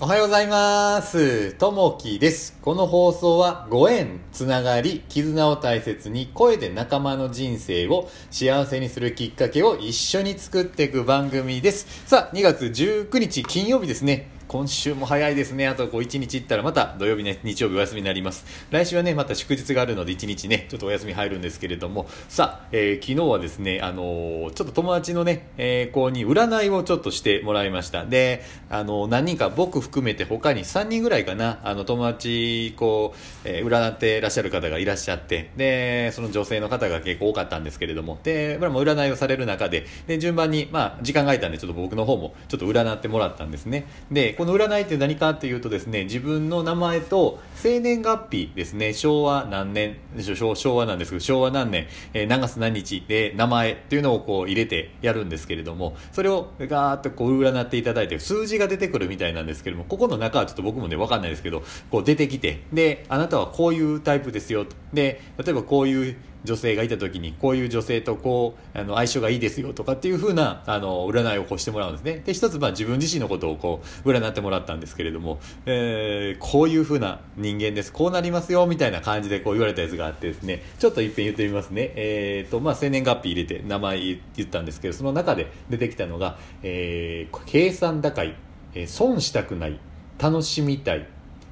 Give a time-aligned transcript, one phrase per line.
[0.00, 1.54] おはようございます。
[1.54, 2.56] ともきです。
[2.62, 12.04] この放送はご縁、つながり、絆を大切に声で仲間の人生を幸せにするきっかけを一緒に作っていく番組です。
[12.06, 14.37] さあ、2月19日金曜日ですね。
[14.48, 15.68] 今週も早いですね。
[15.68, 18.46] あとこう1日行ったらまた土曜日ね、日曜日お休みになります。
[18.70, 28.06] 来週はね、また祝日があるので1日ね、ちょっとお休み入るんですけれども、さあ、えー昨日はですね、あのーちょっと友達のね、えー子に占いをちょっとしてもらいました。
[28.06, 43.86] で、あのー何人か僕含めて他に3人ぐらいかな、あの友達、こう、えー占ってらっしゃる方がいらっしゃって、で、その女性の方が結構多かったんですけれども、で、まあ占いをされる中で、で、順番に、まあ、時間が空いたんで、ちょっと僕の方もちょっと占ってもらったんですね。
[44.10, 64.76] で、この占いって何かっていうとですね、自分の名前と生年月日ですね、昭和何年、昭昭和なんですけど、昭和何年、えー何月何日で名前っていうのをこう入れてやるんですけれども、それをガーッとこう占っていただいて、数字が出てくるみたいなんですけども、ここの中はちょっと僕もね、わかんないですけど、こう出てきて、で、あなたはこういうタイプですよと。
[64.92, 72.22] で、例えばこういう女性がいた時にこういう女性とこうあの相性がいいですよとかっていう風なあの占いをこうしてもらうんですね。
[72.24, 77.92] で一つまあ自分自身のことをこう占ってもらったんですけれども、えーこういう風な人間です。
[77.92, 80.62] こうなりますよみたいな感じでこう言われたやつがあってですね。
[80.78, 81.92] ちょっと一遍言ってみますね。
[81.96, 88.34] えーとまあ生年月日入れて名前言ったんですけどその中で出てきたのが、えー計算高い、
[88.74, 89.78] えー損したくない
[90.18, 91.06] 楽しみたい、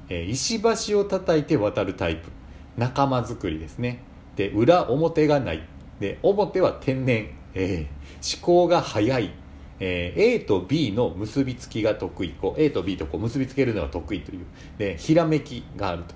[0.09, 2.29] えー石橋を叩いて渡るタイプ
[2.77, 4.03] 仲間作りですね。
[4.37, 5.67] で裏表がない。
[5.99, 7.97] で表は天然、えー
[8.37, 9.31] 思考が早い、
[9.79, 12.29] えー A と B の結びつきが得意。
[12.29, 14.45] こう A と B とこう結びつけるのが得意という。
[14.77, 16.15] でひらめきがあると。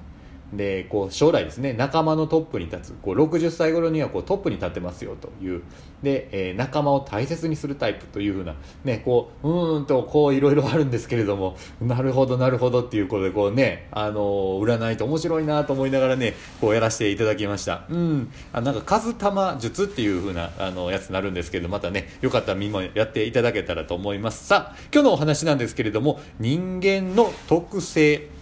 [0.54, 2.94] でこう将来ですね仲間のトップに立つ。
[3.02, 5.62] こう60歳頃にはこうトップに立ってますよという。
[6.04, 17.86] で、えー仲間を大切にするタイプというふうな、ね、こううーんとこういろいろあるんですけれどもなるほどなるほどっていうことでこうねあのー占いって面白いなと思いながらねこうやらせていただきました。
[17.90, 18.32] うん。
[18.54, 24.48] あなんか数玉術っていうふうなあのやつになるんですけどまたねよかったらみんなやっていただけたらと思います。
[24.48, 28.41] さあ今日のお話なんですけれども人間の特性。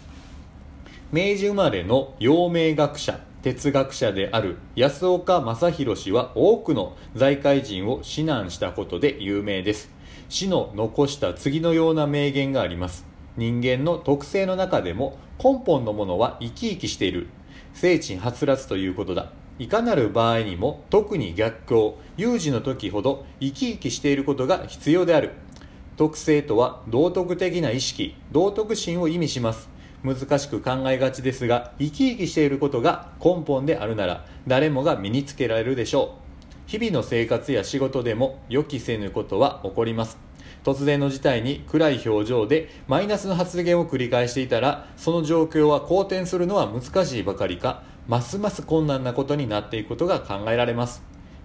[1.12, 9.90] 明治生まれの陽明学者哲学者である安岡正弘氏は多くの財界人を指南したことで有名です。
[10.30, 13.08] 死の残した次のような名言があります。
[13.38, 17.26] 人間の特性の中でも根本のものは生き生きしている。
[17.74, 19.32] 精神はつらつということだ。
[19.58, 25.32] いかなる場合にも特に逆境有事の時ほど生き生きしていることが必要である。
[25.98, 29.79] 特性とは道徳的な意識道徳心を意味します。
[30.04, 36.30] 難しく考えがちですが生き生きしていることが根本であるなら誰もが身につけられるでしょう。
[36.68, 40.18] 日々の生活や仕事でも予期せぬことは起こります。
[40.64, 51.04] 突然の事態に暗い表情でマイナスの発言を繰り返していたらその状況は好転するのは難しいばかりかますます困難なことになっていくことが考えられます。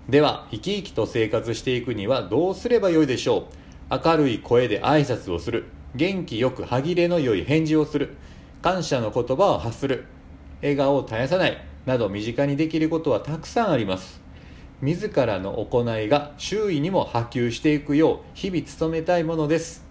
[0.08, 3.48] では生き生きと生活していくにはどうすればよいでしょ
[3.90, 4.00] う。
[4.04, 5.64] 明るい声で挨拶をする。
[5.94, 8.16] 元気よく歯切れの良い返事をする。
[8.64, 10.06] 感謝の言葉を発する。
[10.62, 11.58] 笑顔を絶やさない。
[11.84, 14.22] など身近にできることはたくさんあります。
[14.80, 19.83] 自らの行いが周囲にも波及していくよう日々努めたいものです。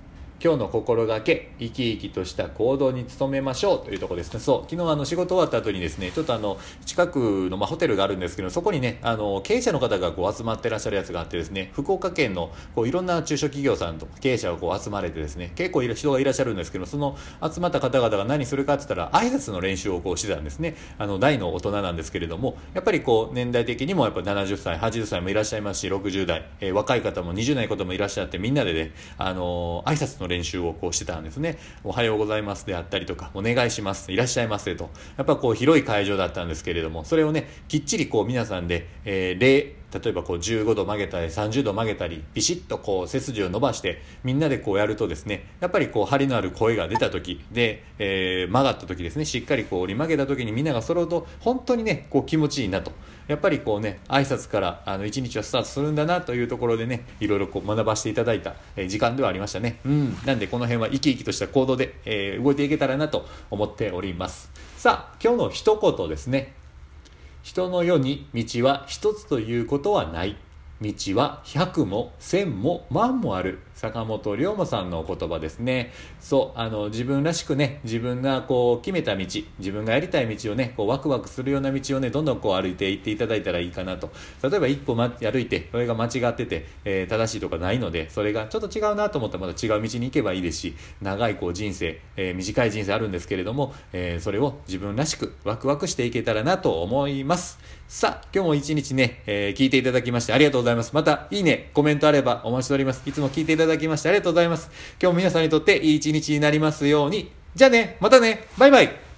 [0.44, 4.42] 今日の心がけ生き生きとした行動に努めましょうというところですね。
[4.42, 20.76] そう昨日あの仕事終わった後にですねちょっとあの近くの、まあ、ホテルがあるんですけどそこにねあの経営者の方がこう集まってらっしゃるやつがあってですね福岡県のこういろんな中小企業さんと経営者がこう集まれてですね結構いる人がいらっしゃるんですけどその集まった方々が何するかって言ったら挨拶の練習をこうしてたんですね。
[20.98, 31.58] あの大の大人なんですけれどもやっぱりこう年代的にもやっぱ70歳80歳もいらっしゃいますし60代、えー若い方も20代の方もいらっしゃってみんなでねあの挨拶の練習練習をこうしてたんですね。
[31.84, 34.90] おはようございますであったりとかお願いしますいらっしゃいませと。
[35.18, 52.92] やっぱこう広い会場だったんですけれどもそれをねきっちりこう皆さんで、えー礼例えばこう15度曲げたり30度曲げたりビシッとこう背筋を伸ばしてみんなでこうやるとですねやっぱりこう張りのある声が出た時で、えー曲がった時ですねしっかりこう折り曲げた時にみんなが揃うと本当にねこう気持ちいいなと。
[53.28, 59.80] やっぱりこうね挨拶からあの一日はスタートするんだなというところでねいろいろこう学ばせていただいた、え時間ではありましたね。
[59.86, 60.18] うん。
[60.26, 64.52] なんでこの辺は生き生きとした行動で、えー動いていけたらなと思っております。
[64.78, 66.54] さあ今日の一言ですね。
[67.44, 70.38] 人の世に道は一つということはない。
[70.84, 73.60] 道は百も千も万もある。
[73.74, 75.92] 坂本龍馬さんのお言葉ですね。
[76.20, 79.26] そうあの自分らしくね自分がこう決めた道
[79.60, 84.12] 自分がやりたい道をねこうワクワクするような道をねどんどんこう歩いていっていただいたらいいかなと。
[84.42, 97.60] 例えば一歩、ま、歩いてそれが間違ってて、えー、正しいとかないのでそれがちょっと違うなと思ったらまた違う道に行けばいいですし長いこう人生、えー、短い人生あるんですけれども、えー、それを自分らしくワクワクしていけたらなと思います。
[97.88, 100.92] さあ今日も一日ね、え聞いていただきましてありがとうございますざいます。
[100.94, 103.02] またいいねコメントあればお待ちしております。
[103.06, 104.70] いつも聞いていただきましてありがとうございます。
[105.02, 107.32] 今日も皆さんにとっていい一日になりますように。
[107.56, 108.48] じゃあねまたね。
[108.58, 109.13] バイバイ。